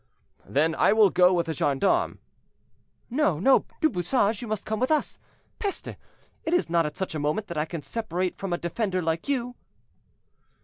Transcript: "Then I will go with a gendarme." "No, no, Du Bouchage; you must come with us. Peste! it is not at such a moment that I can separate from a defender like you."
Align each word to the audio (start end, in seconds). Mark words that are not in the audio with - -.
"Then 0.47 0.73
I 0.73 0.93
will 0.93 1.11
go 1.11 1.31
with 1.31 1.47
a 1.47 1.53
gendarme." 1.53 2.17
"No, 3.11 3.37
no, 3.39 3.65
Du 3.81 3.89
Bouchage; 3.91 4.41
you 4.41 4.47
must 4.47 4.65
come 4.65 4.79
with 4.79 4.89
us. 4.89 5.19
Peste! 5.59 5.89
it 6.43 6.55
is 6.55 6.71
not 6.71 6.87
at 6.87 6.97
such 6.97 7.13
a 7.13 7.19
moment 7.19 7.45
that 7.45 7.57
I 7.59 7.65
can 7.65 7.83
separate 7.83 8.35
from 8.35 8.51
a 8.51 8.57
defender 8.57 9.03
like 9.03 9.27
you." 9.27 9.53